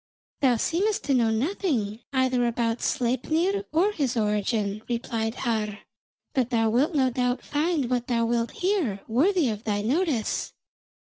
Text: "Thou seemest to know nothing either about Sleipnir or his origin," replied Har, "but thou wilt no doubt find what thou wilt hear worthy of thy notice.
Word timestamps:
"Thou 0.39 0.55
seemest 0.57 1.03
to 1.03 1.13
know 1.13 1.29
nothing 1.29 1.99
either 2.11 2.47
about 2.47 2.81
Sleipnir 2.81 3.65
or 3.71 3.91
his 3.91 4.17
origin," 4.17 4.81
replied 4.89 5.35
Har, 5.35 5.77
"but 6.33 6.49
thou 6.49 6.71
wilt 6.71 6.95
no 6.95 7.11
doubt 7.11 7.43
find 7.43 7.87
what 7.87 8.07
thou 8.07 8.25
wilt 8.25 8.49
hear 8.65 9.01
worthy 9.07 9.47
of 9.49 9.63
thy 9.63 9.83
notice. 9.83 10.53